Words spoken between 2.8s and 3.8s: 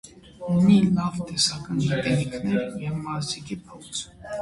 և մարզիկի